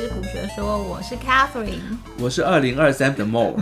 [0.00, 3.54] 知股学说，我是 Catherine，我是二零二三的 Mo。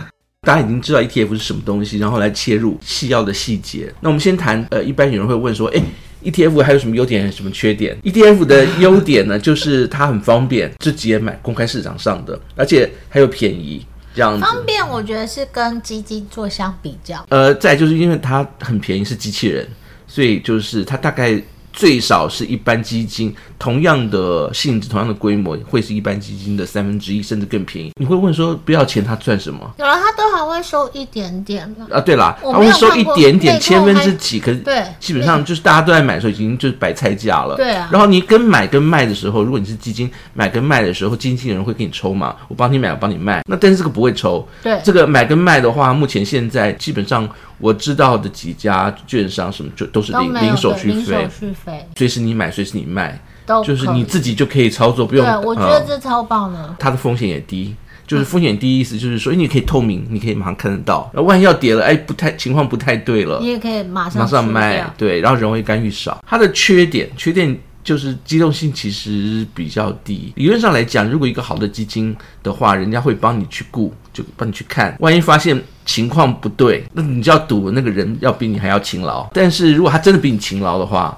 [0.43, 3.93] 大家已经知道 ETF 是什么东西，然后来切入细要的细节。
[3.99, 5.83] 那我们先谈，呃，一般有人会问说，哎
[6.23, 13.85] ，ETF 还有什么优点，什么缺点？ETF 的优点呢，就是它很方便，直接买公开市场上的，而且还有便宜，
[14.15, 14.39] 这样子。
[14.39, 17.21] 方便，我觉得是跟基金做相比较。
[17.27, 19.67] 呃，再就是因为它很便宜，是机器人，
[20.07, 21.43] 所以就是它大概。
[21.71, 27.91] 最少是一般基金同样的性质、同样的规模，会是一般基金的三分之一，甚至更便宜。
[27.99, 29.59] 你会问说，不要钱他赚什么？
[29.77, 37.55] 有了，他都还会收一点点啊，对啦，他会收一点点，千分之几，可是对，基本上就是大家都在买的时候，已经就是白菜价了。
[37.55, 37.89] 对啊。
[37.91, 43.43] 然后你跟买跟卖的时候，如果你是基金买跟卖的时候，经纪人会给你抽嘛，我帮你买，我帮你卖。
[43.47, 44.47] 那但是这个不会抽。
[44.63, 44.79] 对。
[44.83, 47.29] 这个买跟卖的话，目前现在基本上。
[47.59, 53.21] 我知道的几家券商什么就都是零零手续费，零手续费，随时你买随时你卖，
[53.65, 55.25] 就是你自己就可以操作，不用。
[55.25, 56.59] 对，我觉得这超棒的。
[56.67, 57.75] 嗯、它的风险也低，
[58.07, 61.09] 就是风险低，意思就是说，你可以透明，你可以马上看得到。
[61.13, 64.89] 然后万一要跌了，哎，不太情况不太对了，你也可以马上马上卖。
[64.97, 66.23] 对，然后人为干预少。
[66.25, 70.31] 它的缺点，缺点就是机动性其实比较低。
[70.35, 73.93] 理论上来讲，如果一个好的基金的话，人家会帮你去顾。
[74.19, 79.27] 就帮你去看，万一发现情况不对，那你就要赌那个人要比你还要勤劳。
[79.33, 81.17] 但是如果他真的比你勤劳的话，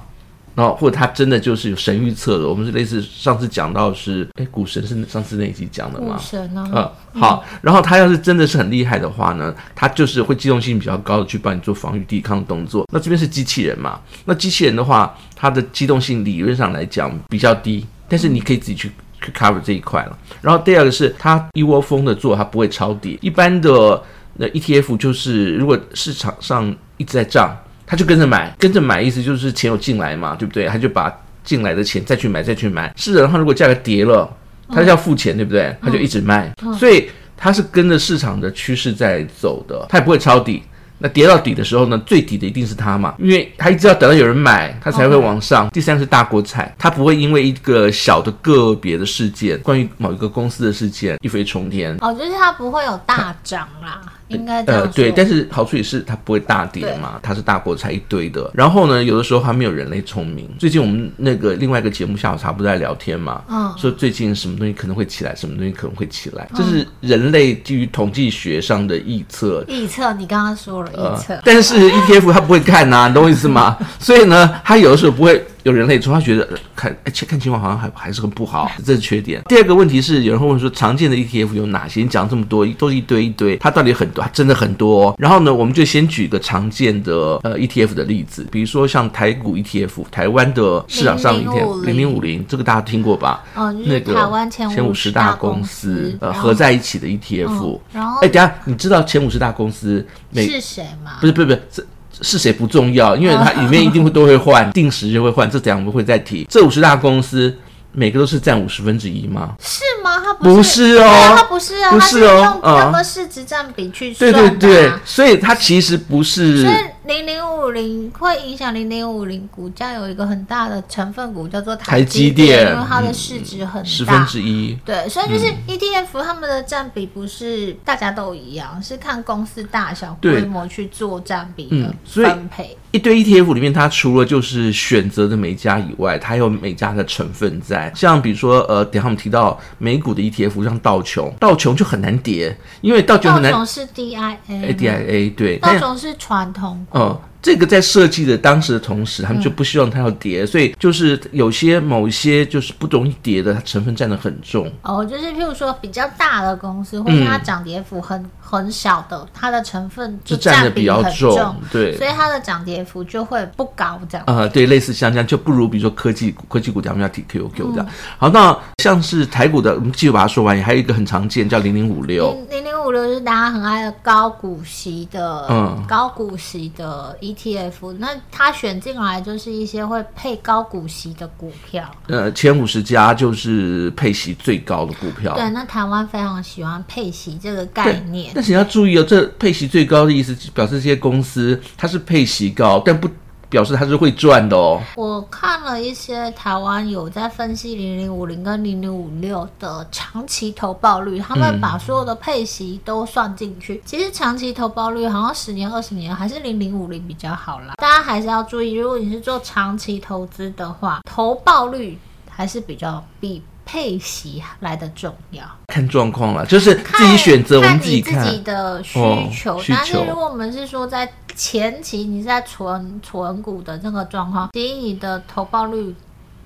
[0.54, 6.18] 然后或者他真的就是有神预测的，我们是类似上次讲到是，哎，股神是上次那一集讲的吗？
[6.18, 6.70] 股神啊，
[7.14, 7.44] 嗯，好。
[7.62, 12.86] 然后他要是真的是很厉害的话呢，他就是会机动性比较高的去帮你做防御抵抗的动作。
[12.92, 14.00] 那这边是机器人嘛？
[14.26, 18.92] 那机器人的话，它的机动性理论上来讲比较低，但是你可以自己去。
[19.22, 23.18] 去 cover 这一块了，然后第二个是它一窝蜂的做，它不会抄底。
[23.22, 24.02] 一般的
[24.36, 27.56] 那 ETF 就是，如果市场上一直在涨，
[27.86, 30.66] 它就跟着买，跟着买意思就是钱有进来嘛，对不对？
[30.66, 31.14] 他就把
[31.44, 32.94] 进来的钱再去买，再去买。
[32.96, 34.28] 是的，然后如果价格跌了，
[34.70, 35.76] 他就要付钱，对不对？
[35.82, 40.64] 他就一直卖，所以它是跟着市场的趋势在走的，它也不会抄底。
[41.02, 45.70] 那跌到底的时候呢，最底的一定是它嘛，因为它一直要等到有人买，它才会往上。
[45.72, 51.98] 第三个是大国彩，它不会因为一个小的个别的事件，关于某一个公司的事件一飞冲天。
[52.02, 54.02] 哦，就是它不会有大涨啦。
[54.32, 58.50] 应该呃对，但是好处也是它不会大跌嘛，它是大国彩一堆的。
[58.54, 60.50] 然后呢，有的时候还没有人类聪明。
[60.58, 69.64] 最近我们那个另外一个节目下午茶不是在聊天嘛，嗯，说最近什么东西可能会起来，什么东西可能会起来，这是人类基于统计学上的预测。
[69.68, 73.78] 预测，你刚刚说了预测，呃，但是 ETF 它不会看呐，啊，你懂我意思吗？
[74.00, 75.44] 所以呢，它有的时候不会。
[75.64, 79.40] 有人类从他觉得看哎，看情况好像还还是很不好，这是缺点。
[79.48, 82.02] 第二个问题是，有人会问说，常见的 ETF 有哪些？
[82.02, 85.16] 你讲这么多，都是一堆一堆，它到底很真的很多哦。
[85.18, 93.44] 然后呢，我们就先举个常见的呃 ETF 的例子，比如说像台股 ETF，台湾的市场上 ETF 零零五零，这个大家听过吧？
[93.56, 97.80] 哦，那个台湾前五十大公司呃合在一起的 ETF。
[97.94, 101.18] 然后哎，等下你知道前五十大公司是谁吗？
[101.20, 101.88] 不是不是不是。
[102.24, 105.50] 是谁不重要，因为它里面一定会都会换，定时就会换。
[105.50, 106.46] 这等下我们会再提。
[106.48, 107.58] 这五十大公司
[107.94, 109.56] 每个都是占五十分之一吗？
[109.60, 110.22] 是吗？
[110.24, 114.40] 它不是，不是哦，他不是哦，不是哦，用它的市值占比去算的。
[114.40, 116.66] 对对对，所以它其实不是。
[117.04, 124.78] 零零五零会影响零零五零股价有一个很大的成分股叫做台积电，因为它的市值很大，十分之一。
[124.86, 132.78] 对，所以就是 ETF 他们的占比不是大家都一样，是看公司大小规模去做占比的分配。
[132.92, 137.92] 一堆 ETF 里面，它除了就是选择的每家以外，它有每家的成分在。
[137.96, 143.52] 像比如说，呃，等下我们提到美股的 ETF，像道琼，道琼就很难跌，因为道琼很难。
[143.52, 147.31] 道琼是 DIA，DIA 对，道琼是传统股。
[147.42, 154.72] 哦，这个在设计的当时的同时，他们就不希望它要跌，嗯、所以就是有些某一些就是不容易跌的，它成分占得很重。
[154.84, 164.24] 哦，就是譬如说比较大的公司，或者它涨跌幅很、嗯、很小的，它的成分就占的比较重，对，所以它的涨跌幅就会不高，这样。
[164.28, 167.86] 呃，对，类似像这样就不如比如说科技股，科技股咱们要提 QQ 这样。
[167.88, 177.18] 嗯、好，那像是台股的，我们继续把它说完，也还有一个很常见叫零零五六，零零五六是大家很爱的高股息的，嗯，高股息的。
[177.34, 181.90] ETF，那他选进来就是一些会配高股息的股票。
[182.08, 185.34] 呃，前五十家就是配息最高的股票。
[185.36, 188.32] 对，那台湾非常喜欢配息这个概念。
[188.36, 193.10] 但是你要注意哦，这配息最高的意思表示这些公司它是配息高，但不。
[193.52, 194.82] 表示它是会赚的哦。
[194.96, 203.76] 我看了一些台湾有在分析零零五零跟零零五六的长期投报率，他们把所有的配息都算进去。
[203.76, 207.74] 嗯、其实长期投报率好像十年、二十年还是零零五零比较好啦。
[207.76, 212.00] 大家还是要注意，如果你是做长期投资的话，投报率
[212.30, 213.44] 还是比较比。
[213.64, 215.44] 配息来的重要。
[215.68, 219.00] 看状况了，就是自己选择，我们自己看自己的需
[219.32, 219.56] 求。
[219.56, 219.76] 哦、需求。
[219.78, 225.96] 但是如果我们是说在前期你在存存股的这个状况，其实你的投报率。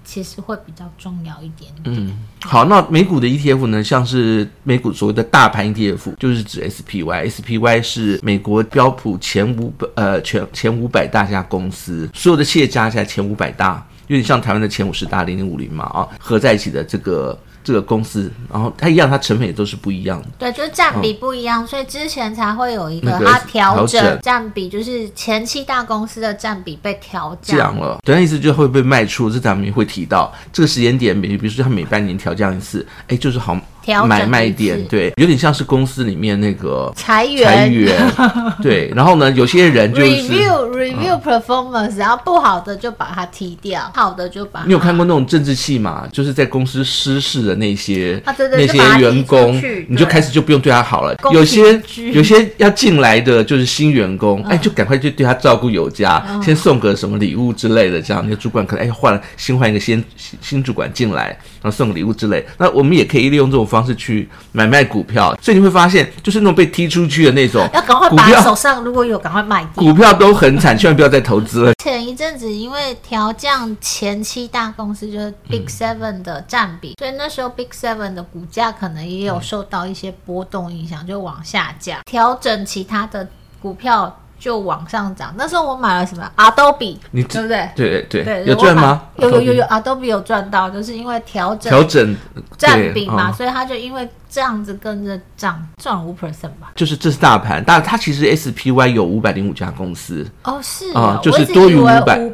[0.07, 1.85] 其实会比较重要一点点。
[1.85, 3.83] 嗯，好，那美股的 ETF 呢？
[3.83, 17.35] 像是美股所谓的大盘 ETF，就是指 SPY，SPY 是美国标普前五百呃全前五百大家公司，所有的企业加起来前五百大，有点像台湾的前五十大零零五零嘛啊，合在一起的这个。
[17.65, 20.27] 这个公司，然后它一样，它成本也都是不一样的。
[20.37, 27.99] 对，就是占比不一样，嗯、所以之前才会有一个它调整占比，就是前期大公司的占比被调降了。
[28.05, 33.59] 等下意思就会被卖出，这咱们也会提到这个时间点，比比如说它每半年调降一次，哎，就是好。
[34.07, 38.13] 买卖点对，有点像是公司里面那个裁员，裁员
[38.61, 44.63] 对，然后呢，有些人就是 review review performance，、嗯、然后不好的就把它踢掉，好的就把。
[44.65, 46.07] 你有看过那种政治戏吗？
[46.11, 51.15] 就是在公司失事的那些、那些员工，你就开始就不用对他好了。
[51.31, 51.81] 有些
[52.13, 60.03] 有些要进来的就是新员工，嗯、哎，就赶快就对他照顾有加，嗯、先送个什么礼物之类的，这样那个主管可能哎换了新换一个新
[60.41, 61.27] 新主管进来，
[61.61, 62.45] 然后送个礼物之类。
[62.57, 69.83] 那我们也可以利用这种方式去买卖股票，所以你会发现，就是那种被踢出去的那种， 要赶快把手上如果有赶快卖掉。
[69.83, 71.73] 股票都很惨，千万不要再投资了。
[71.83, 81.99] 前一阵子因为调降前期大公司就是 Big Seven 的占比，嗯、所以那时候 Big Seven 的股价可能也有受到一些波动影响，就往下降。
[82.05, 83.27] 调整其他的
[83.61, 84.19] 股票。
[84.39, 87.69] 就往上涨，那时候我买了什么？Adobe，你对不对？
[87.75, 89.01] 对对对，有赚吗？
[89.17, 92.15] 有有有有，Adobe 有赚到，就是因为调整调整
[92.57, 96.71] 占比嘛，所以它就因为这样子跟着涨，赚五 percent 吧。
[96.75, 101.85] 就是这是大盘，但它其实 SPY 有五百零五家公司哦，是啊，就是多于五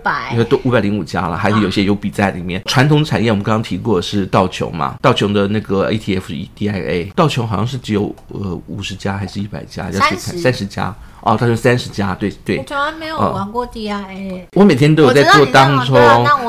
[0.04, 2.62] 百，因为多五百零五家了，还是有些有比在里面。
[2.66, 9.86] 传统产业我们刚刚提过的是道琼嘛，道琼的那个 ETF DIA，道琼好像是只有呃五十家还是一百家？
[9.86, 10.94] 要去看三十家。
[11.22, 12.58] 哦，他说三十家，对对。
[12.58, 15.96] 我从来没有玩过 DIA，我每天都有在做当冲，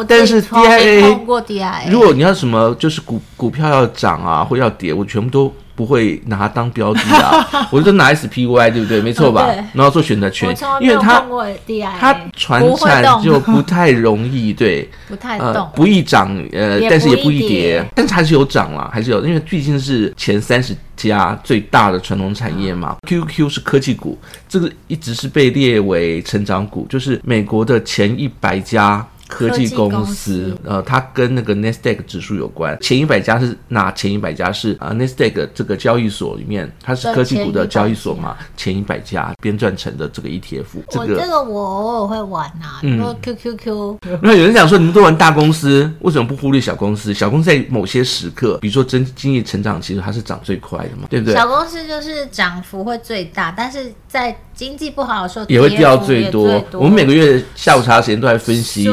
[0.08, 1.16] 但是 DIA，
[1.90, 5.52] 如果你要什么，就是股股票要涨啊，或要跌，我全部都。
[5.74, 9.00] 不会拿它当标的啊， 我就拿 SPY 对不对？
[9.00, 9.48] 没错吧？
[9.72, 11.24] 然后做选择权，因为它
[11.98, 22.96] 它传产就不太容易，对， 不太动，不易涨，呃，但是也不易跌，但是还是有涨啦，还是有，因为毕竟是前三十家最大的传统产业嘛。
[23.08, 29.06] QQQ 是科技股，这个一直是被列为成长股，就是美国的前一百家。
[29.32, 32.78] 科技公司，呃，它跟那个 Nasdaq 指数有关。
[32.80, 33.90] 前一百家是哪？
[33.92, 38.36] 前一百家是啊，Nasdaq 这个交易所里面，它是科技股的交易所嘛？
[38.56, 40.64] 前一百家编撰成的这个 ETF。
[40.90, 43.98] 这个我这个我偶尔会玩呐、啊，比如说 QQQ。
[44.22, 47.14] 那有人讲说，你们都玩大公司，为什么不忽略小公司？
[47.14, 51.34] 小公司在某些时刻，比如说真经济成长，其实它是涨最快的嘛，对不对？
[51.34, 56.62] 小公司就是涨幅会最大，但是在经济不好的时候也会掉最多。
[56.72, 58.88] 我们每个月下午茶的时间都在分析。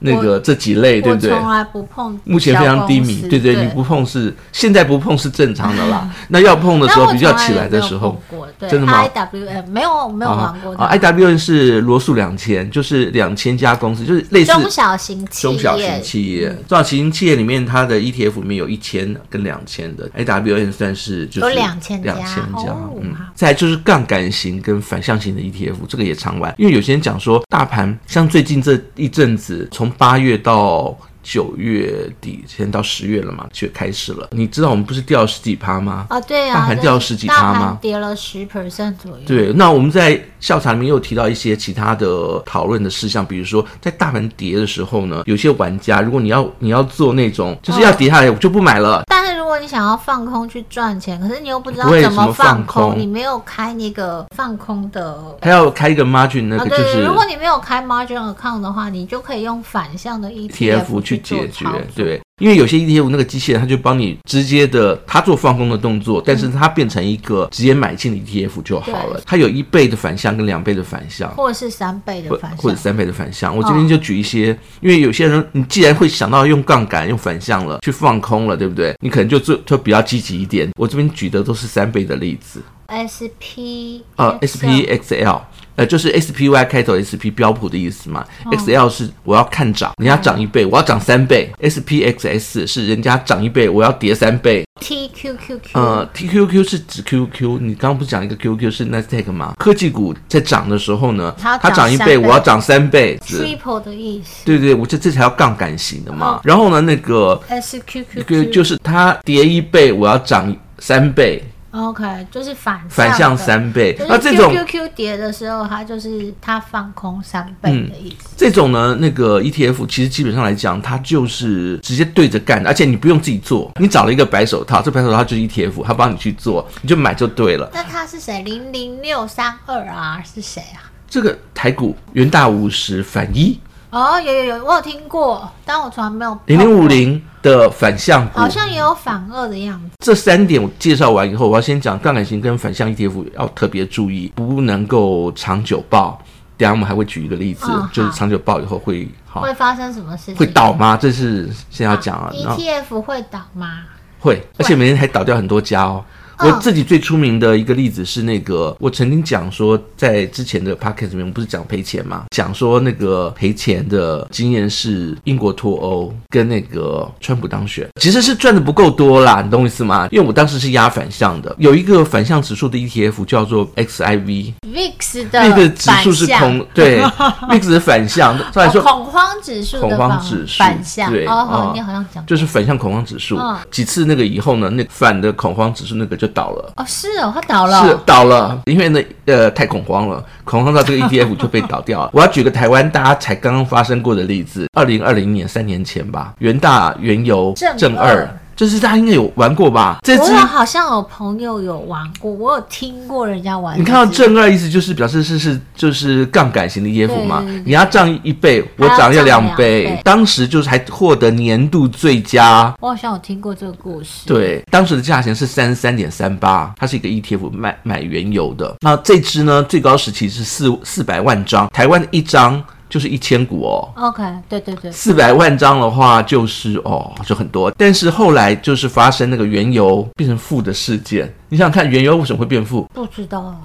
[0.00, 1.30] 那个这几类对不对？
[1.30, 3.22] 从来不碰，目前非常低迷。
[3.28, 6.10] 对对，你不碰是现在不碰是正常的啦。
[6.28, 8.20] 那要碰的时候，比较起来的时候，
[8.68, 10.74] 真的吗？IWM 没有没有玩过。
[10.74, 15.52] 啊，IWM 是罗素两千，就是两千家公司，就是类似中小型企业。
[15.52, 22.74] 中小型企业，中小型企业里面，它的 ETF 里面有一千跟两千的，IWM 算是就是两千两千家。
[23.00, 34.28] 嗯，再就是杠杆型跟反向型的 ETF，这个也常玩，因为有些人讲说，大盘像最近这一阵子从八月到九月底，现在到十月了嘛，就开始了。
[34.32, 36.06] 你知道我们不是掉十几趴吗？
[36.10, 37.78] 啊，对啊，大盘掉十几趴吗？
[37.80, 39.18] 跌了十 percent 左右。
[39.26, 49.02] 对，那我们在校场里面又提到一些其他的讨论的事项，比如说在大盘跌的时候呢，有些玩家，如果你要你要做那种就是要跌下来，我就不买了。
[49.06, 61.14] 但是如果你想要放空去赚钱，可是你又不知道怎么放空，你没有开那个放空的，还要开一个 margin 那个就是，如果你没有开 margin account 的话，你就可以用反向的 ETF 去。
[61.14, 69.22] 去解决，对，因为有些 ETF 那个机器人，它就帮你直接的，它做放空的动作，但是它变成一个直接买进的 ETF 就好了。
[69.24, 73.56] 它有一倍的反向跟两倍的反向，或者是三倍的反向，或者三倍的反向。
[73.56, 74.48] 我这边就举一些，
[74.80, 78.96] 因为有些人，你既然会想到用杠杆、用反向了去放空了，对不对？
[79.00, 80.68] 你可能就做就比较积极一点。
[80.76, 82.60] 我这边举的都是三倍的例子。
[82.86, 85.40] S P 呃，S P X L。
[85.76, 88.24] 呃，就是 SPY 开头 SP 标普的意思嘛。
[88.44, 91.52] 哦、XL 是我要看涨，人家涨一倍，我要涨三倍。
[91.60, 94.64] SPXS 是人家涨一倍，我要跌三倍。
[94.80, 99.54] TQQQ 呃，TQQ 是指 QQ，你刚刚不是讲一个 QQ 是 Nasdaq 吗？
[99.58, 103.18] 科技股在涨的时候呢，它涨一倍，我要涨三倍。
[103.26, 104.44] Triple 的意思。
[104.44, 106.26] 对对，我这这才叫杠杆型的嘛。
[106.26, 111.42] 哦、然后呢，那个 SQQQ 就是它跌一倍，我要涨三倍。
[111.74, 113.96] OK，就是反反向三倍。
[114.08, 118.28] 那这种 QQQ 跌的时候，它就是它放空三倍的意思。
[118.28, 127.68] 嗯、这种呢，那个 ETF 其实基本上来讲，它就是直接对着干的，而且你不用自己做，你找了一个白手套，这白手套就是 ETF，它帮你去做，你就买就对了。
[127.74, 128.42] 那它是谁？
[128.42, 130.86] 零零六三二啊，是谁啊？
[131.10, 133.58] 这个台股元大五十反一。
[133.94, 136.36] 哦，有有有，我有听过，但我从来没有。
[136.46, 139.90] 零零五零的反向股，好像也有反二的样子。
[140.04, 146.20] 这三点我介绍完以后，我要先讲杠杆型跟反向 ETF 要特别注意，不能够长久抱。
[146.56, 150.36] 等下我们还会举一个例子，哦、就是长久抱以后会好会发生什么事情？
[150.36, 150.98] 会倒吗？
[151.00, 152.32] 这是先要讲啊。
[152.32, 153.82] ETF 会倒吗？
[154.18, 156.04] 会，而且每天还倒掉很多家哦。
[156.40, 162.24] 我自己最出名的一个例子是那个，我曾经讲说，在之前的 podcast 里面，我们不是讲赔钱嘛？
[162.34, 170.08] 讲说那个赔钱的经验是英国脱欧跟那个川普当选，其实是赚的不够多啦，你懂我意思吗？
[170.10, 183.38] 因为我当时是压反向的，有一个反向指数的 ETF 叫做 XIV，VIX 的那个指数是空，对，VIX 的反向，再来 说恐慌指数，恐慌指数反向，对，哦，你好像讲就是反向恐慌指数，
[183.70, 186.34] 几次那个以后呢，那反的恐慌指数那个就。
[186.34, 192.10] 倒了哦，是哦，它倒了，是倒了，因为呢，呃，太恐慌了，恐慌到这个 ETF 就被倒掉了。
[192.12, 198.28] 我要举个台湾大家才刚刚发生过的例子，二零二零年三年前吧，元大原油正二。
[198.56, 199.98] 就是大家应该有玩过吧？
[200.02, 203.78] 这我好像有朋友有玩过，我有听过人家玩。
[203.78, 207.44] 你看到正二意思就是表示是是就是杠杆型的 ETF 嘛？
[207.64, 210.00] 你要涨一倍，我涨要两倍。
[210.04, 212.74] 当时就是还获得年度最佳。
[212.80, 214.26] 我好像有听过这个故事。
[214.26, 218.74] 对，当时的价钱是三十三点三八，它是一个 ETF 买买原油的。
[218.80, 222.62] 那这支呢，最高时期是四四百万张，台湾的一张。
[222.94, 227.68] 就是一千股哦，OK，对对对，四百万张的话就是哦，就很多。
[227.76, 232.88] 但是后来就是发生那个原油变成负的事件，你想想看，原油为什么会变负？
[232.94, 233.56] 不知道啊。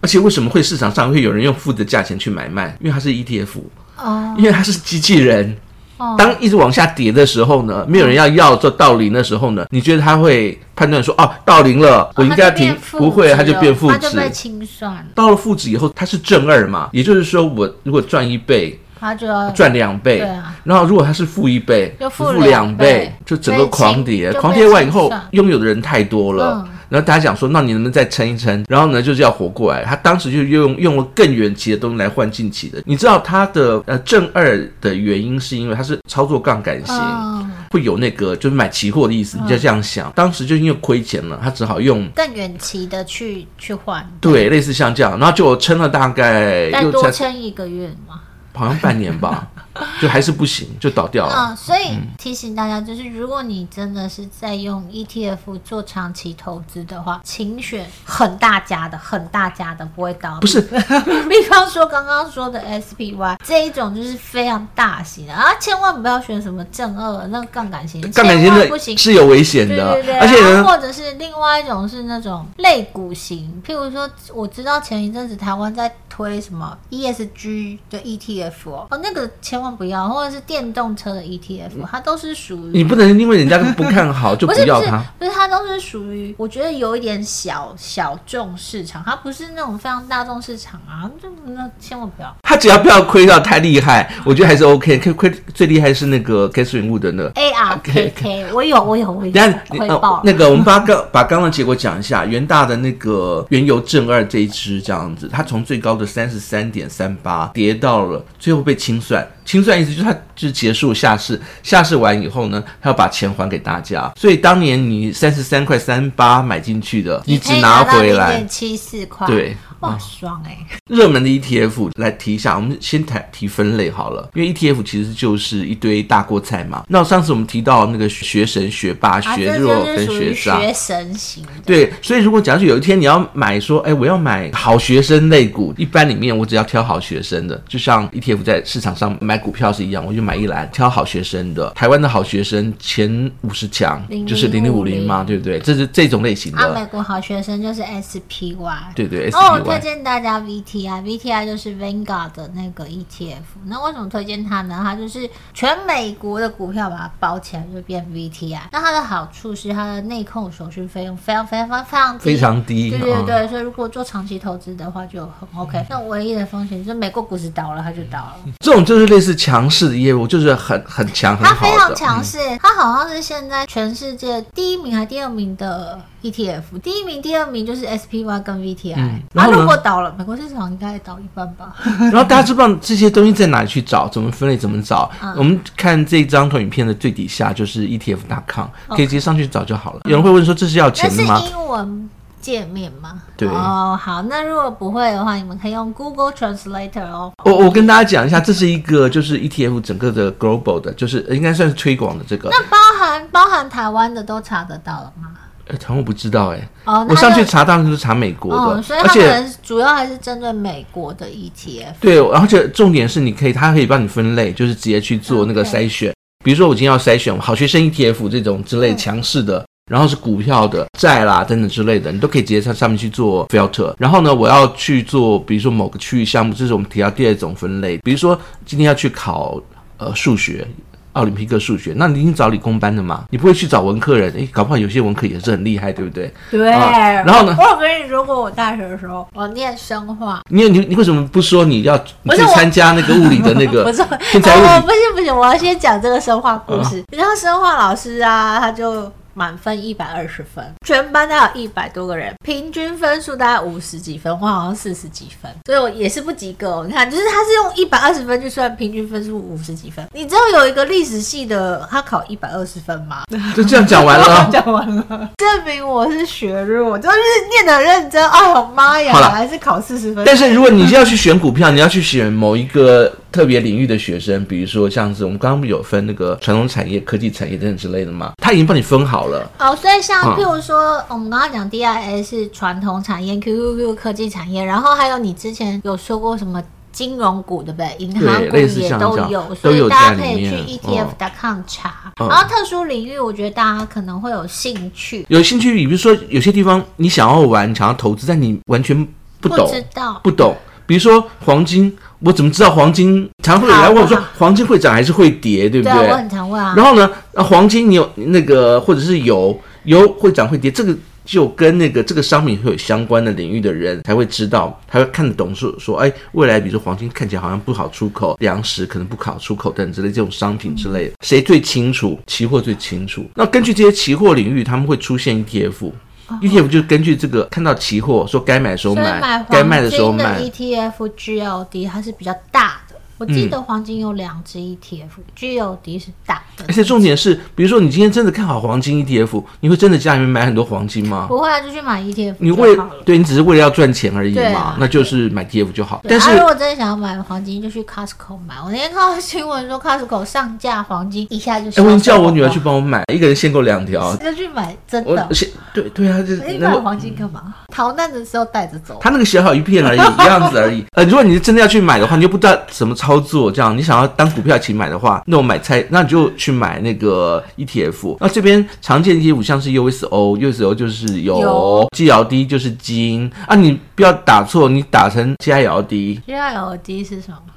[0.00, 2.76] 而且为什么会市场上会有人用负的价钱去买卖？
[2.78, 3.58] 因为它是 ETF
[3.96, 5.56] 哦，因为它是机器人。
[5.98, 12.76] 哦，当一直往下跌的时候呢，没有人要要做到零的时候呢，你觉得他会判断说哦，到零了，我应该要停？
[12.92, 15.06] 不会，它就变负值，它就被清算。
[15.14, 20.18] 到了负值以后，它是正二嘛，也就是说，我如果赚一倍，他就要赚两倍。
[20.18, 20.54] 对啊。
[20.64, 26.66] 然后如果他是负一倍，就负两倍，就整个狂跌，狂跌完以后，拥有的人太多了。
[26.88, 28.64] 然后大家讲说，那你能不能再撑一撑？
[28.68, 29.84] 然后呢，就是要活过来。
[29.84, 32.82] 他当时就用用了更远期的东西来换近期的。
[32.84, 39.38] 你知道他的呃正二的原因，是因为他是操作杠杆型，嗯、会有那个就是买期货的意思。
[39.42, 44.08] 你就这样想，嗯、当时就因为亏钱了，他只好用更远期的去去换。
[44.20, 48.20] 对，类似像这样，然后就撑了大概再多撑一个月嘛，
[48.58, 49.48] 好像半年吧。
[50.00, 51.34] 就还是不行，就倒掉了。
[51.50, 60.40] 嗯，所以提醒大家，就是如果你真的是在用 ETF 做长期投资的话，请选很大家的、很大家的，不会倒。
[60.40, 60.62] 不是，
[61.28, 69.92] 比方说刚刚说的 SPY 这一种就是非常大型的啊，千万不要选什么正二那个杠杆型，杠杆型的不行，是有危险的。
[69.92, 79.66] 对对对，而且呢，或者是另外一种是那种类股型，譬如说，我知道前一阵子台湾在推什么 ESG 的 ETF 哦，哦那个千万。
[79.76, 92.34] 不要，或者是电动车的 ETF，它都是属于你不能因为人家不看好就不要它，不是它都是属于我觉得有一点小小众市场，它不是那种非常大众市场啊，就那千万不要。
[92.42, 94.98] 它只要不要亏到太厉害，我觉得还是 OK。
[94.98, 99.32] 亏亏最厉害是那个 Catherine Wood 的那 ARKK，我有我有我有。
[99.32, 109.26] 等下亏爆那个，我们把刚把刚刚的结果讲一下，元大的那个原油正二这一支这样子，它从最高的三十三点三八跌到了最后被清算。
[109.44, 114.12] 清算意思就是他就是结束下市，下市完以后呢，他要把钱还给大家。
[114.16, 119.24] 所以当年你三十三块三八买进去的，你只拿回来七四块。
[119.28, 120.66] 对，哇，爽哎、欸！
[120.88, 126.84] 热门的 ETF 来提一下，我们先谈提分类好了，因为 ETF 其实就是一堆大锅菜嘛。
[126.88, 131.44] 那上次我们提到那个学神、学霸、学弱跟学渣，学神型。
[131.64, 139.36] 对，所以如果假如有一天你要买说，哎，我要买好学生类股，一般里面我只要挑好学生的，就像 ETF 在市场上买。
[139.46, 145.58] 股票票是一样，我就买一篮，挑好学生的，台湾的好学生前五十强就是零零五零嘛，对不对？
[145.60, 146.58] 这是这种类型的。
[146.58, 149.30] 啊，美国好学生就是 SPY，对对。
[149.30, 153.36] 哦，我推荐大家 VTI，VTI 就是 Vanguard 的那个 ETF。
[153.64, 154.80] 那为什么推荐它呢？
[154.82, 158.58] 它就是全美国的股票把它包起来就变 VTI。
[158.72, 162.90] 那它的好处是它的内控手续费用非常非常非常低，非常低。
[162.90, 165.86] 对对对，嗯、所以如果做长期投资的话就很 OK。
[165.88, 168.36] 那唯一的风险就是美国股市倒了，它就倒了。
[168.60, 171.56] 这种就是类似强势的业务，就是很很强，很好的。
[171.60, 176.62] 它非常强势，嗯、它好像是现在全世界第一名还是第二名的 ETF。
[176.82, 178.94] 第一名、第二名就是 SPY 跟 VTI。
[178.96, 181.74] 嗯、然后如果倒了，美国市场应该也倒一半吧。
[182.12, 184.08] 然后大家知不知道这些东西在哪里去找？
[184.08, 184.56] 怎么分类？
[184.56, 185.10] 怎么找？
[185.22, 190.00] 嗯、我们看这张投影片的最底下就是 ETF.com，可以直接上去找就好了。
[190.04, 191.38] 有人会问说，这是要钱的吗？
[191.40, 192.10] 是英文。
[192.46, 193.20] 界面吗？
[193.36, 197.32] 对哦，好，那如果不会的话，你们可以用 Google Translator 哦。
[197.44, 202.48] 我我跟大家讲一下，这是一个就是 ETF 整个的 global 的，就是应该算是推广的这个。
[202.50, 205.30] 那包含包含台湾的都查得到了吗？
[205.66, 206.68] 哎，台湾我不知道哎。
[206.84, 211.94] 哦，我上去查当然是查美国的，哦、所以它可能主要还是针对美国的 ETF。
[212.00, 216.12] 对，而且重点是你可以，它可以帮你分类，就是直接去做那个筛选。
[216.12, 216.14] Okay.
[216.44, 219.65] 比如说我今天要筛选好学生 ETF 这种之类强势的。
[219.88, 223.94] 嗯然后是股票的债啦等等之类的，你都可以直接在上面去做 filter。
[223.98, 227.96] 然后呢，我要去做，比如说某个区域项目，这是我们提到第二种分类。
[227.98, 229.60] 比如说今天要去考
[229.98, 230.66] 呃数学，
[231.12, 234.32] 奥林匹克数学，那你一定找理工班的嘛，你不会去找文科人。
[234.32, 236.34] 诶，搞不好有些文科也是很厉害，对不对？
[236.50, 236.68] 对。
[236.72, 237.54] 啊、然后呢？
[237.56, 240.40] 我有跟你说过，我大学的时候我念生化。
[240.50, 243.84] 你你你为什么不说你要你去参加那个物理的那个？
[243.86, 244.02] 不是，
[244.32, 244.80] 天才物理。
[244.84, 247.04] 不行不行，我要先讲这个生化故事。
[247.12, 249.08] 你知道生化老师啊，他就。
[249.36, 256.82] 满分一百二十分，全班大概有一百多个人，平均分数大概五十几分，我好像四十几分，所以我也是不及格。
[256.86, 260.06] 你看，就是他是用一百二十分去算平均分数五十几分。
[260.14, 263.24] 你知道有一个历史系的，他考一百二十分吗？
[263.54, 267.16] 就这样讲完了，讲完了，证明我是学弱，就是
[267.50, 268.26] 念得认真。
[268.30, 270.24] 哎呦妈呀，啦还是考四十分。
[270.24, 273.12] 但是如果你要去选股票，你要去选某一个。
[273.32, 278.32] 特别领域的学生，比如说像是我们刚刚不有分那个传统产业、科技产业等等之类的吗？
[278.38, 279.50] 他已经帮你分好了。
[279.58, 287.94] 哦，所以像譬如说，嗯、我们刚刚讲 DIS 是传统产业，QQQ 科技产业，然后还有你之前有说过什么金融股，对不对？
[287.98, 292.12] 银行股也都有，所以大家可以去 ETF.com 查。
[292.20, 295.26] 嗯、然后特殊领域，我觉得大家可能会有兴趣。
[295.28, 299.06] 有兴趣，比如说有些地方你想要玩，想要投资，但你完全
[299.40, 300.56] 不懂，不知道，不懂。
[300.86, 301.94] 比如说黄金。
[302.20, 305.98] 我怎么知道黄金常会有人来问我说黄金会涨还是会跌，对不对？
[305.98, 306.74] 对，我很常问啊。
[306.76, 322.18] 然后呢，黄金你有那个或者是油，油会涨会跌，这个就跟那个这个商品会有相关的领域的人才会知道，才会看得懂说说，哎，未来比如说黄金看起来好像不好出口，粮食可能不好出口等之类这种商品之类的，谁最清楚？
[322.26, 323.24] 期货最清楚。
[323.34, 325.92] 那根据这些期货领域，他们会出现 ETF。
[326.28, 330.40] ETF 就是根据这个看到期货说该买的时候买，该卖的时候卖。
[330.40, 332.85] ETF GLD 它是比较大的。
[333.18, 336.64] 我记得黄金有两只 ETF，GLD 是大的。
[336.68, 341.26] 而且重点是，比如说你今天真的看好黄金 ETF，你会真的家里面买很多黄金吗？
[341.28, 342.34] 不会啊，就去买 ETF。
[342.38, 346.02] 你为对你只是为了要赚钱而已嘛，那就是买 ETF 就好。
[346.08, 348.56] 但是如果真的想要买黄金，就去 Costco 买。
[348.62, 351.70] 我那天看到新闻说 Costco 上架黄金一下就。
[351.70, 354.14] 哎，我叫我女儿去帮我买，一个人限购两条。
[354.16, 355.28] 就去买真的。
[355.72, 357.54] 对对啊，就是你买黄金干嘛？
[357.68, 358.98] 逃难的时候带着走。
[359.00, 360.84] 他那个小小一片而已，一样子而已。
[360.92, 363.52] 呃，如果你真的要去买的话，你就不知道怎么操作。
[363.52, 368.16] 这样，你想要当股票一起买的话，那我买菜，那你就去买那个 ETF。
[368.20, 373.54] 那这边常见的 ETF 像是 USO，USO 就是有，GLD 就是金啊。
[373.54, 377.55] 你不要打错，你打成 GILD，GILD 是什么？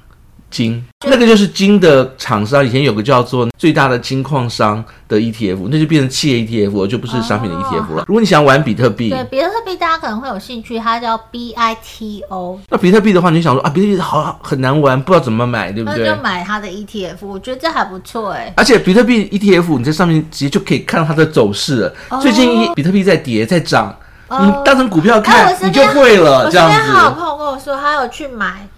[0.50, 8.02] 金，那个就是金的厂商，以前有个叫做最大的金矿商的 ETF，那就变成企业 ETF，就不是商品的 ETF 了。
[8.02, 12.58] 哦、如果你想玩比特币，对，比特币大家可能会有兴趣，它叫 BITO。
[12.68, 16.06] 那比特币的话，你就想说啊，比特币好很难玩，不知道怎么买，对不对？
[16.06, 18.54] 那就买它的 ETF，我觉得这还不错哎、欸。
[18.56, 21.94] 而且比特币 ETF，你在上面直接就可以看到它的走势了。
[22.08, 23.94] 哦、最近比特币在跌，在涨，
[24.28, 26.50] 哦、你当成股票看，哎、你就会了。
[26.50, 26.76] 这样子。
[26.76, 28.68] 我身边好朋友跟我说，他有去买。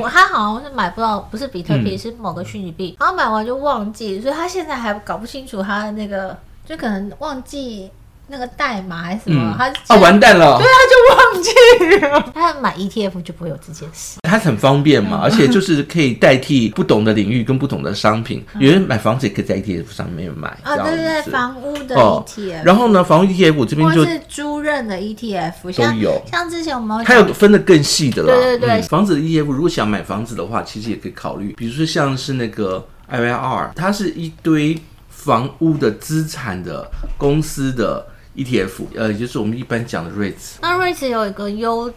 [0.00, 2.96] 我他好像是买不到，不是比特币，是某个虚拟币。
[2.98, 7.90] 然后买完就忘记，所以他现在还搞不清楚他的那个，就可能忘记
[8.28, 11.50] 那个代码还是什么，他啊完蛋了，对啊，就忘记
[12.00, 12.30] 了。
[12.34, 18.44] 他买 ETF 就不会有这件事，它很方便嘛，而且就是可以代替不同的领域跟不同的商品。
[18.58, 22.64] 有人买房子也可以在 ETF 上面买啊，对对对，房屋的 ETF。
[22.64, 28.32] 然后呢，房屋 ETF 这边就是租赁的 ETF 都有，像之前我们还有分的更细的了。
[28.34, 34.76] 对对对，房子的 ETF 如果想买房子的话，其实也可以考虑，比如说像是那个 IYR，它是一堆
[35.08, 38.04] 房屋的资产的公司的。
[38.36, 40.56] ETF，呃，也就是我们一般讲的 REITs。
[40.60, 41.92] 那 REITs 有一个优，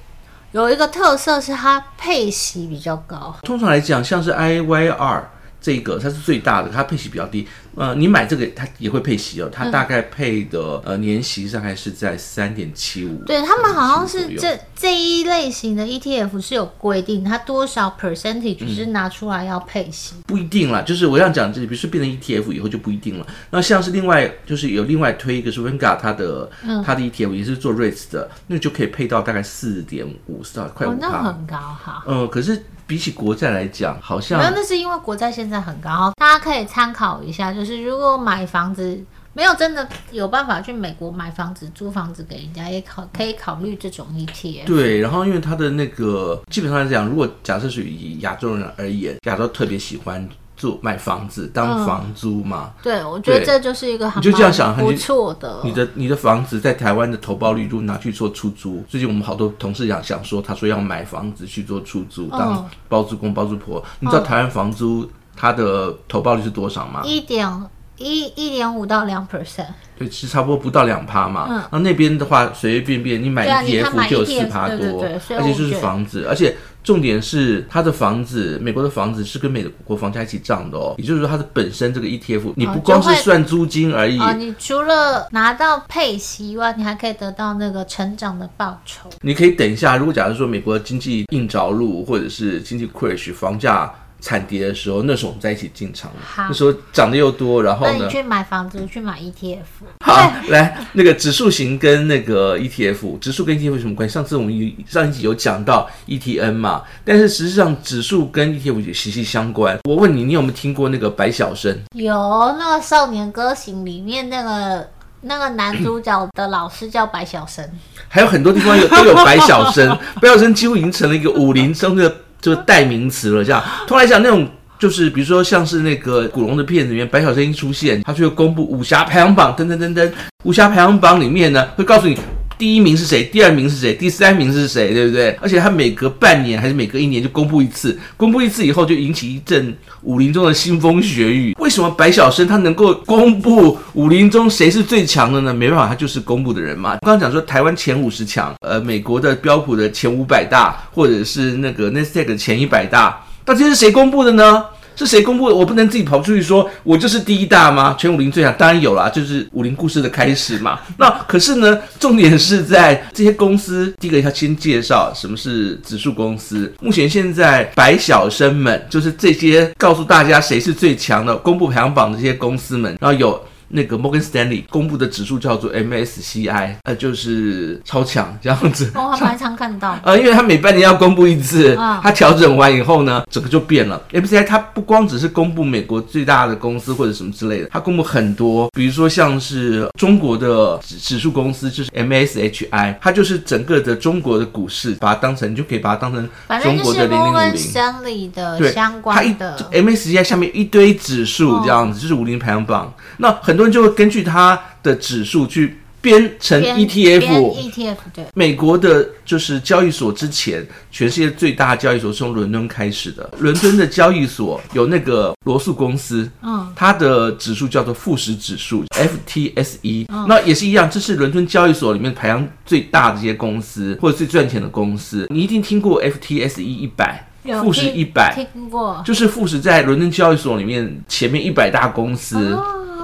[0.54, 3.36] 有一个特色是它配息比较高。
[3.44, 5.24] 通常来讲，像是 IYR。
[5.62, 7.48] 这个它是最大的，它配息比较低。
[7.76, 13.24] 呃，你买这个它也会配息哦，它大概配的呃年息大概是在三点七五。
[13.26, 20.16] 对，他们好像是这这一类型的 ETF 是有规定，它多少 percentage 是拿出来要配息。
[20.18, 23.26] 嗯、不一定啦，就是我要讲这里，比如说变成 ETF 以后就不一定了。
[23.52, 30.92] 那像是另外就是有另外推一个是 Vanguard 它的、嗯、它的 ETF 也是做 REITs 的，那就可以配到大概四点五，到快五。
[30.92, 32.04] 哦，那很高哈。
[32.08, 32.62] 嗯、呃，可是。
[32.90, 37.54] 比起国债来讲，好像那是因为国债现在很高，大家可以参考一下。
[37.54, 39.00] 就是如果买房子
[39.34, 44.66] 没有真的有办法去美国买房子、租房子给人家，也考可以考虑这种 ETF。
[44.66, 50.28] 对，然后因为它的那个基本上来讲，如果假设是以亚洲人而言，亚洲特别喜欢。
[50.60, 52.74] 住买房子当房租嘛？
[52.76, 55.62] 嗯、对，我觉得这就是一个很你就这样想不错的。
[55.64, 63.82] 你的你的房子在台湾的投报率，如果拿去做出租，最近我们好多同事想想说，他说要买房子去做出租，当包租公包租婆。
[64.02, 67.02] 你知道台湾房租它的投报率是多少吗？
[67.06, 67.50] 一点
[67.96, 69.68] 一一点五到两 percent。
[69.98, 71.48] 对，其实差不多不到两趴嘛。
[71.50, 71.64] 嗯。
[71.72, 75.06] 那那边的话，随随便便你买 ETF 就有四趴多，
[75.38, 76.56] 而且就是房子，而且。
[76.84, 80.96] 重点是它的房子，美国的房子是跟美国房价一起涨的哦。
[80.98, 89.10] 也就是说，它的本身这个 ETF，你不光是算租金而已啊，你除了拿到配息以外，你还可以得到那个成长的报酬。
[89.22, 93.94] 你可以等一下，如果假如说美国的经济硬着陆，或者是经济 crash，房价。
[94.20, 96.12] 惨跌的时候，那时候我们在一起进场。
[96.22, 97.96] 好，那时候涨得又多，然后呢？
[98.00, 99.58] 那你去买房子，去买 ETF。
[100.06, 104.14] 好，来那个指数型跟那个 ETF，指数跟 ETF 有什么关系？
[104.14, 109.78] 上次我们上一集有讲到 ETN 嘛，但是实际上指数跟 ETF 也息息相关。
[109.86, 111.78] 我问你，你有没有听过那个白晓生？
[111.94, 112.14] 有，
[112.60, 114.90] 那个少年歌行里面那个
[115.22, 117.68] 那个男主角的老师叫白晓生。
[118.08, 122.14] 还有很多地方有都有白晓生， 白晓生几乎已经成了一个武林中的。
[122.42, 123.64] 这个代名词了，这样。
[123.88, 124.48] 通常来讲，那种
[124.78, 130.10] 就是比如说像是那个古龙的片子里面，白小生一出现，他就会公布武侠排行榜，噔噔噔噔，
[130.46, 132.18] 武侠排行榜里面呢，会告诉你
[132.60, 135.30] 第一名是谁，第二名是谁，第三名是谁，对不对？
[135.42, 141.56] 而且他每隔半年还是每隔一年就公布一次，公布一次以后就引起一阵武林中的腥风血雨。
[141.58, 145.54] 为什么白晓生他能够公布武林中谁是最强的呢？
[145.54, 146.98] 没办法，他就是公布的人嘛。
[146.98, 154.66] 刚刚讲说台湾前五十强，呃，美国的标普的前五百大，或者是那个 Nasdaq 的前一百大，到底是谁公布的呢？
[155.06, 155.56] 是谁公布的？
[155.56, 157.96] 我不能自己跑出去说，我就是第一大吗？
[157.98, 160.80] 全武林最强，当然有啦，就是武林故事的开始嘛。
[160.98, 166.72] 那可是呢，重点是在这些公司，第一个要先介绍什么是指数公司。
[166.82, 173.42] 目前现在白小生们，就是这些告诉大家谁是最强的，公布排行榜的这些公司们，然后有。
[173.70, 178.92] 那个摩根士丹利公布的指数叫做 MSCI，呃，就是超强这样子。
[178.96, 179.98] 哦，还蛮常看到。
[180.04, 184.02] 呃，因为它每半年要公布一次，它调整完以后呢，整个就变了。
[184.12, 196.28] MSCI 它不光只是公布美国最大的公司或者什么之类的，它公布很多，比如说像是中国的指指数公司，就是 MSHI，它就是整个的中国的股市，把它当成就可以把它当成
[196.62, 197.34] 中国的零零五零。
[197.34, 199.56] 摩根士丹利的相关的。
[199.58, 202.92] 它一 MSCI 下面一堆指数这样子，就是五零排行榜。
[203.18, 207.72] 那很多人就会根据它的指数去编成 ETF。
[207.72, 208.26] ETF 对。
[208.34, 213.30] 美国的就是交易所之前，全世界最大的交易所是从伦敦开始的。
[213.40, 220.06] 伦敦的交易所有那个罗素公司，嗯，它的指数叫做富时指数 （FTSE）。
[220.28, 225.28] 那也是一样，这是伦敦交易所里面排行最大的这些公司或者最赚钱的公司。
[225.30, 227.26] 你一定听过 FTSE 一百。
[227.64, 232.56] 富时一百，听过，就是富时在伦敦交易所里面前面一百大公司。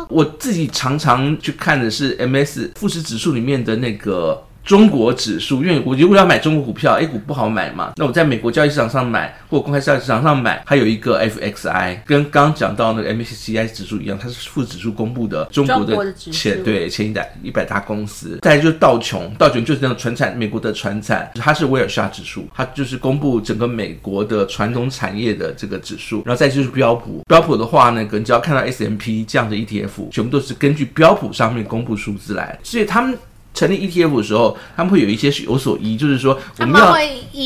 [0.09, 18.39] 我自己常常去看的是 MS 富时指数里面的那个中国指数，因为我如果要买中国股票，A 股不好买嘛，那我在美国交易市场上买，或公开市场上买，还有一个 FXI，跟刚刚讲到那个 MSCI 指数一样，它是富指数公布的中国的前对前一百一百大公司。
[18.41, 26.23] 再来就是道琼，道琼就是那种传产，美国的传产，它是威尔夏指数，它就是公布整个美国的传统产业的这个指数。
[26.25, 33.15] 然后再就是标普，标普的话呢，你只要看到 S M P 这样的 ETF，全部都是根据标普上面公布数字来，所以他们。
[33.55, 36.95] 成立 ETF 的时候，他们会有一些有所依，就是说我们要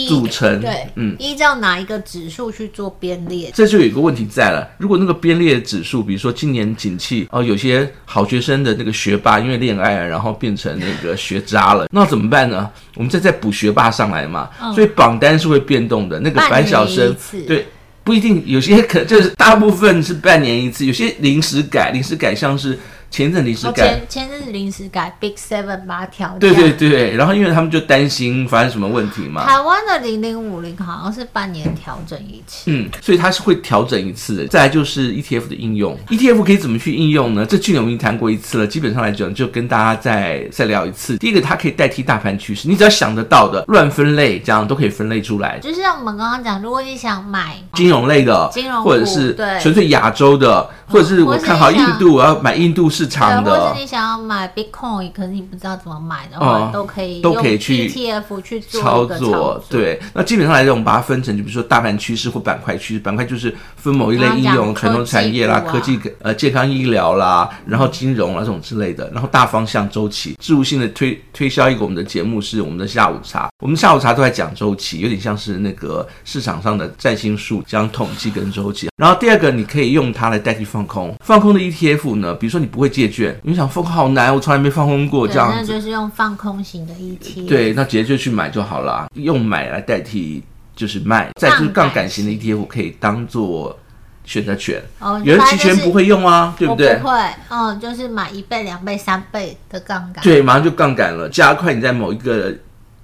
[0.07, 4.67] 组成，对，嗯，依照哪一个指数去做编列，这就有一个问题在了。
[4.79, 12.69] 如果那个编列指数，比如说今年景气哦，有些好学生的那个学霸因为恋爱然后变成那个学渣了， 那怎么办呢？
[12.95, 16.19] 我们再再补学霸上来嘛，嗯，所以榜单是会变动的。
[16.19, 17.15] 那个白小生，
[17.47, 17.67] 对，
[18.03, 22.77] 不一定，有些可就是大部分是半年一次，有些临时改，临时改像是。
[23.11, 26.37] 前阵临时改，哦、前前阵子临时改，Big Seven 把它调。
[26.39, 29.45] 对对对，然后因为他们就担心发生什么问题嘛。
[29.45, 32.71] 台湾的零零五零好像是半年调整一次。
[32.71, 34.47] 嗯，所以它是会调整一次的。
[34.47, 37.45] 再来就是 ETF 的应用，ETF 可以怎么去应用呢？
[37.45, 41.17] 这去年我们已经谈过一次了，基本上来讲就跟大家再再聊一次。
[41.17, 45.57] 第一个，它可以代替大盘趋势，你只要想得到的乱分类，这样都可以分类出来。
[45.59, 50.69] 就是像我们刚刚讲，如果你想买金融类的，金融或者是纯粹亚洲的。
[50.89, 53.51] 或者是我看好印度，我要买印度市场的。
[53.51, 59.63] 或者是你想要买 Bitcoin，可是你不知道怎么买的话，都可以都可以去 ETF 去操作。
[59.69, 62.99] 对，那基本上来讲，我们把它分成，就比如说大盘趋势或板块趋势。
[62.99, 69.09] 板块就是分某一类应用，传统产业啦、科技呃健康医疗啦，然后金融啊这种之类的。
[69.13, 73.49] 然后大方向周期，植入性的推推销一个我们的节目是我们的下午茶。
[73.63, 78.89] 我们下午茶都在讲周期，有点像是那个市场上的占星术，讲统计跟周期。
[78.95, 87.47] 然后第二个，你可以用它来代替放空，放空的 ETF 呢，比如说你不会借券，你想放空好难，我从来没放空过这样子，那就是用放空型的 ETF。
[87.47, 90.41] 对，那直接就去买就好了，用买来代替
[90.75, 91.29] 就是卖。
[91.37, 93.77] 再就是杠杆型的 ETF 可以当做
[94.23, 96.95] 选择权，哦，有人期权不会用啊，对不对？
[96.99, 102.55] 不会，嗯，就是买一倍、两倍、三倍的杠杆，对，马上就杠杆了，加快你在某一个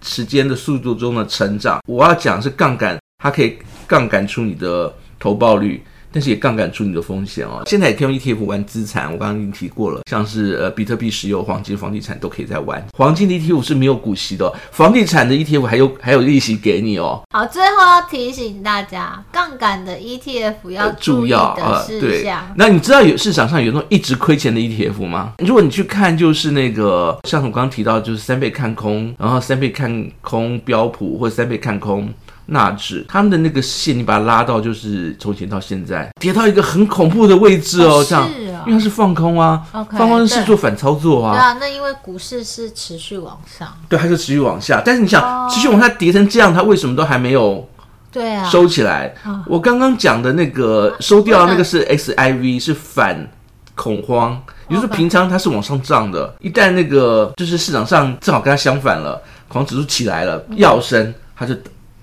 [0.02, 1.82] 时间的速度中的成长。
[1.90, 5.84] 我要讲是杠杆，它可以杠杆出你的投报率。
[6.16, 7.62] 但是也杠杆出你的风险哦。
[7.66, 12.82] 现在也可以用 ETF 玩资产，我刚刚已经提过了，像是呃比特币、石油、黄金、房地产都可以在玩。
[12.98, 17.22] 黄金的 ETF 是没有股息的，房地产的 ETF 还有还有利息给你哦。
[17.32, 22.40] 好，最后要提醒大家，杠杆的 ETF 要注意的事项。
[22.40, 25.34] 呃、那你知道有市场上有那种一直亏钱的 ETF 吗？
[25.40, 32.10] 如果你去看，就是那个像我刚刚提到，就是三倍看空，然后三倍看空标普或者三倍看空。
[32.48, 38.30] 纳指他们的那个线，你把它拉到就是从前到现在跌到一个很恐怖的位置哦，这样，
[38.68, 41.34] 因为它是放空啊，放空是做反操作啊。
[41.34, 44.82] 对啊，那因为股市是持续往上，对，它是持续往下。
[44.86, 47.68] 但是你想，持续往下跌成这样，它为什么都还没有
[48.12, 49.14] 对啊收起来？
[49.48, 53.28] 我刚刚讲的那个收掉那个是 XIV，是反
[53.74, 61.56] 恐慌，也就是平常它是往上涨的，一旦那个就是市场上正好跟它相反了，恐慌指数起来了要升，它就。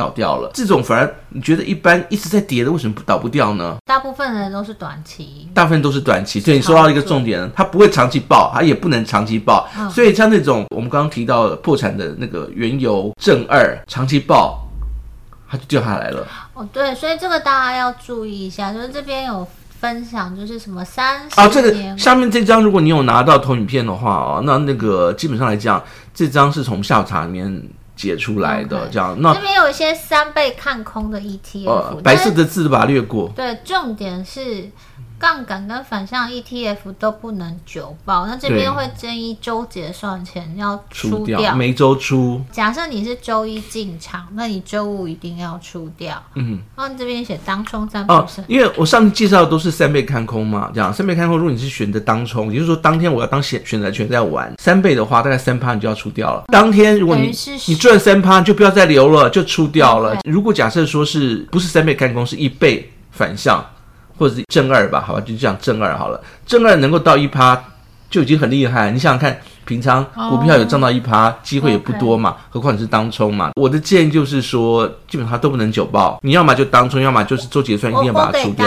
[0.03, 3.77] 倒掉了，这种反而你觉得一般一直在跌的，为什么不倒不掉呢？
[3.87, 6.41] 大部分人都是短期，大部分都是短期。
[6.41, 9.69] 所以你说到一个重点，它不会长期爆，它也不能长期爆。
[9.79, 14.67] 嗯、所以像那种我们刚刚提到的破产的那个原油正二，长期爆，
[15.49, 16.27] 它就掉下来了。
[16.55, 19.47] 哦，对，所以这个大家要注意一下，就是这边有
[19.79, 25.81] 分享，就是什么三十啊，这个下面这张，如果你有拿到投影片的话哦，那那个基本上来讲，
[26.13, 27.63] 这张是从下午茶里面。
[28.03, 33.33] 解出来的.这样，那这边有一些三倍看空的 ETF，、呃、白色的字都把它略过。
[33.37, 34.69] 对，重点是。
[35.23, 42.43] 杠杆跟反向 ETF 都不能久抱，那这边会建议周结算前要出掉，每周出。
[42.51, 46.21] 假设你是周一进场，那你周五一定要出掉。
[46.35, 48.13] 嗯，然后这边写当冲占比。
[48.13, 56.43] 哦，因为我上次介绍的都是三倍看空嘛，这样三倍看空，如果你是选择当冲，也就是说当天我要当选选择权在玩，三倍的话大概三趴你就要出掉了。
[56.49, 57.31] 当天如果你
[57.69, 60.19] 你赚三趴就不要再留了，就出掉了。
[60.25, 63.65] 如果假设说是不是三倍看空，是一倍反向。
[64.19, 66.21] 或者是正二吧，好吧，就这样正二好了。
[66.47, 67.61] 正二能够到一趴
[68.11, 68.91] 就已经很厉害。
[68.91, 73.51] 你想想看，平常股票有涨到一趴，机会也不多嘛，何况你是当冲嘛。
[73.55, 78.67] 我的建议就是说，基本上都不能久报，你要么就当冲，要么就是做结算一定要把它出掉。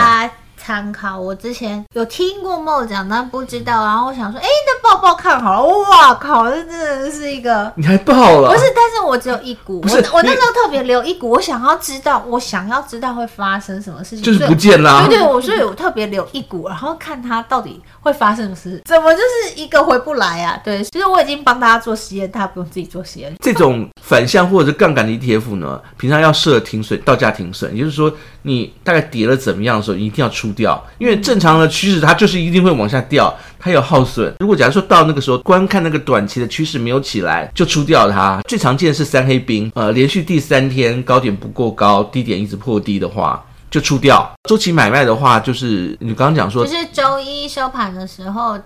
[0.66, 3.86] 参考，我之前有听过 Mo 讲，但不知道。
[3.86, 5.78] 然后我想说，哎，那抱抱看好了。
[5.82, 8.50] 哇靠，这真的是一个，你还抱了？
[8.52, 9.80] 不是，但是我只有一股。
[9.82, 15.06] 不是我，我那时候特别留一股，我想要知道，我想要知道会发生什么事情，就是不见啦。
[15.06, 20.62] 对对，我所以我特别留一股，然后看他到底会发生什么事，怎么就是一个回不来啊？
[20.64, 23.34] 对，其实我已经帮大家做实验，他不用自己做实验。
[23.40, 28.14] 这种反向或者是杠杆的 ETF 呢，平常要设停损，到价停损，也就是说
[28.44, 34.32] 你大概跌了怎么样的时候，你一定要出掉，因为正常的趋势它就是一定会往下掉，它有耗损。
[34.40, 38.40] 如果假如说到那个时候观看那个短期的趋势没有起来，就出掉它。
[38.48, 43.44] 最常见的是三黑兵，呃，连续第三天高点不够高，低点一直破低的话，
[43.76, 44.32] 就出掉。
[44.48, 48.58] 周期买卖的话，就是你刚刚讲说，就是周一收盘的时候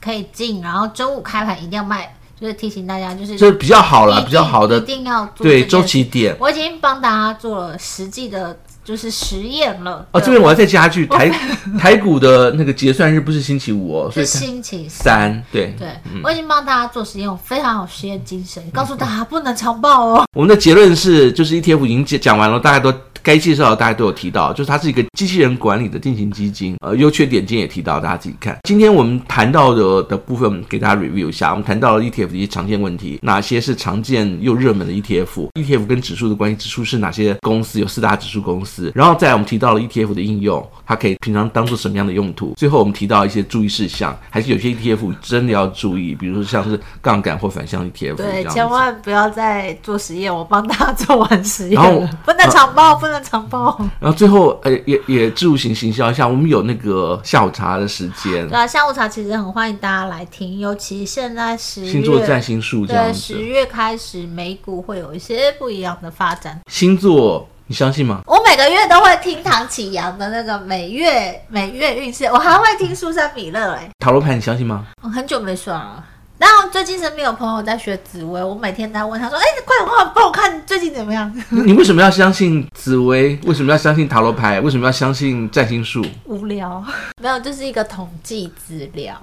[0.00, 2.12] 可以进，然后周五开盘一定要卖。
[2.38, 6.36] 就是提醒大家，就是就是比较好了，比较好的，一定要做对周期点。
[6.38, 10.06] 我已经帮大家做了实际的，就是实验了。
[10.10, 11.30] 哦，这边我要再加句，台
[11.80, 15.42] 台股的那个结算日不是星期五哦，是星期三。
[15.50, 15.88] 对对，
[16.22, 20.26] 我已经帮大家做实验，我非常有实验精神，告诉大家不能长抱哦。
[20.34, 22.92] 我们的结论是，就是 ETF 已经讲讲完了，大家都。
[23.26, 28.56] 该介绍的大家都有提到，就是它是一个机器人管理的定型基金，呃，优缺点今天也提到，大家自己看。
[28.62, 31.50] 今天我们谈到的的部分，给大家 review 一下。
[31.50, 37.80] 我们谈到了 ETF 的一些常见问题，哪些是常见又热门的 ETF？ETF 跟指数的关系，指数是哪些公司？
[37.80, 38.92] 有四大指数公司。
[38.94, 42.54] 然后再来我们提到了 ETF 的应用，它可以平常当做什么样的用途？
[42.56, 48.14] 最后我们提到一些注意事项，还是有些 ETF 真的要注意，比如说像是杠杆或反向 ETF。
[48.14, 53.78] 对，千万不要再做实验，我帮大家做完实验然后不能长报，不能长抱。
[54.00, 58.48] 然后最后，呃，也也置入行行销一下，我们有那个下午茶的时间。
[58.48, 63.32] 对啊，下午茶其实很欢迎大家来听，尤其现在十月，星座占星术这样子。
[63.32, 66.60] 对，十月开始美股会有一些不一样的发展。
[66.70, 68.20] 星座，你相信吗？
[68.26, 73.90] 我每个月都会听唐启阳的那个每月每月运势，我还会听苏珊米勒哎。
[73.98, 74.86] 塔罗牌你相信吗？
[75.02, 76.04] 我很久没算了。
[76.38, 83.40] 然后最近身边有朋友在学紫薇，我每天在问他说：“哎，快点快帮我看最近怎么样？”你为什么要相信紫薇？
[83.44, 84.60] 为什么要相信塔罗牌？
[84.60, 86.04] 为什么要相信占星术？
[86.24, 86.84] 无聊，
[87.22, 89.14] 没有，就是一个统计资料。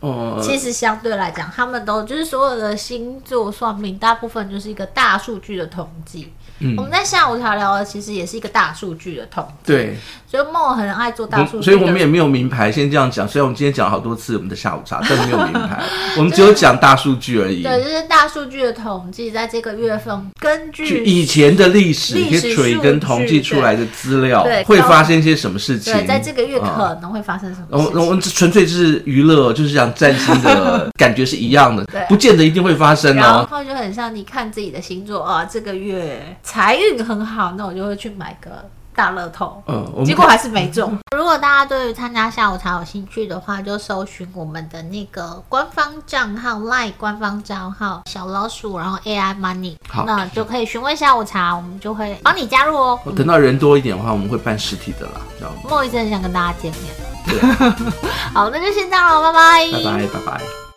[0.00, 6.32] 哦，其实相对来讲，他们都就是所有的星座算命，大部分就是一个大数据的统计。
[6.60, 9.72] 嗯，我们在下午茶聊的其实也是一个大数据的统计。
[9.72, 12.70] 对，所以梦很爱做大数据，所以我们也没有名牌。
[12.70, 15.82] 先这样讲，虽然我们今天讲了好多次我们的下午茶，但没有名牌，
[16.18, 17.62] 我们只有讲大数据而已。
[17.62, 25.92] 对，就是大数据的统计，在这个月份根据以前的历史 history 跟统计出来的资料，对，会发生一些什么事情？
[25.92, 27.94] 对，在这个月可能会发生什么事情？
[28.00, 33.20] 我我们纯粹是娱乐，就是讲占星的 感觉是一样的，对，不见得一定会发生哦。
[33.20, 37.52] 然后就很像你看自己的星座啊，这个月财运很好。
[37.52, 40.92] 那我就会去买个大乐透，嗯，结果还是没中。
[40.92, 52.98] 嗯、 如果大家对于参加下午茶有兴趣的话，就搜寻我们的那个官方账号 LINE 官方账号小老鼠，然后 AI Money，好，那就可以询问下午茶，我们就会帮你加入哦。
[53.14, 55.20] 等到人多一点的话，我们会办实体的啦。
[55.68, 56.94] 莫一直很想跟大家见面。
[57.26, 57.38] 对，
[58.34, 60.67] 好，那就先这样了，拜拜，拜拜，拜拜。